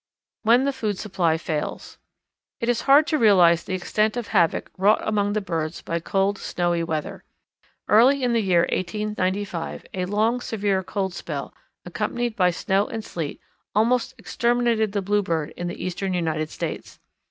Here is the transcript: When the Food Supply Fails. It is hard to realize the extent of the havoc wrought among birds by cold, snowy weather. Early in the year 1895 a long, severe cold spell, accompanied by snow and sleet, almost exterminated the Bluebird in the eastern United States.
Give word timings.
When 0.41 0.63
the 0.63 0.73
Food 0.73 0.97
Supply 0.97 1.37
Fails. 1.37 1.99
It 2.59 2.69
is 2.69 2.81
hard 2.89 3.05
to 3.05 3.19
realize 3.19 3.63
the 3.63 3.75
extent 3.75 4.17
of 4.17 4.25
the 4.25 4.31
havoc 4.31 4.71
wrought 4.75 5.07
among 5.07 5.33
birds 5.33 5.83
by 5.83 5.99
cold, 5.99 6.39
snowy 6.39 6.83
weather. 6.83 7.23
Early 7.87 8.23
in 8.23 8.33
the 8.33 8.41
year 8.41 8.61
1895 8.73 9.85
a 9.93 10.05
long, 10.05 10.41
severe 10.41 10.81
cold 10.81 11.13
spell, 11.13 11.53
accompanied 11.85 12.35
by 12.35 12.49
snow 12.49 12.87
and 12.87 13.05
sleet, 13.05 13.39
almost 13.75 14.15
exterminated 14.17 14.93
the 14.93 15.03
Bluebird 15.03 15.51
in 15.55 15.67
the 15.67 15.85
eastern 15.85 16.15
United 16.15 16.49
States. 16.49 16.97